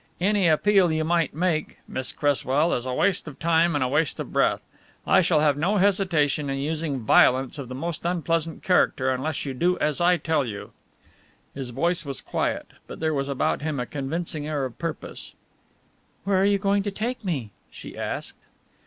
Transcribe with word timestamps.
"Any 0.19 0.47
appeal 0.47 0.91
you 0.91 1.03
might 1.03 1.35
make, 1.35 1.77
Miss 1.87 2.11
Cresswell, 2.11 2.73
is 2.73 2.87
a 2.87 2.93
waste 2.95 3.27
of 3.27 3.37
time 3.37 3.75
and 3.75 3.83
a 3.83 3.87
waste 3.87 4.19
of 4.19 4.33
breath. 4.33 4.61
I 5.05 5.21
shall 5.21 5.41
have 5.41 5.57
no 5.57 5.77
hesitation 5.77 6.49
in 6.49 6.57
using 6.57 7.01
violence 7.01 7.59
of 7.59 7.69
the 7.69 7.75
most 7.75 8.03
unpleasant 8.03 8.63
character 8.63 9.11
unless 9.11 9.45
you 9.45 9.53
do 9.53 9.77
as 9.77 10.01
I 10.01 10.17
tell 10.17 10.43
you." 10.43 10.71
His 11.53 11.69
voice 11.69 12.03
was 12.03 12.19
quiet, 12.19 12.71
but 12.87 12.99
there 12.99 13.13
was 13.13 13.27
about 13.29 13.61
him 13.61 13.79
a 13.79 13.85
convincing 13.85 14.47
air 14.47 14.65
of 14.65 14.79
purpose. 14.79 15.35
"Where 16.23 16.41
are 16.41 16.45
you 16.45 16.57
going 16.57 16.81
to 16.81 16.91
take 16.91 17.23
me?" 17.23 17.51
she 17.69 17.95
asked. 17.95 18.47